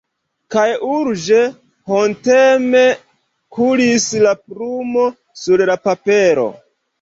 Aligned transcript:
Kaj 0.53 0.61
urĝe, 0.93 1.41
honteme 1.91 2.81
kuris 3.59 4.09
la 4.25 4.33
plumo 4.47 5.05
sur 5.43 5.65
la 5.73 5.77
papero. 5.87 6.49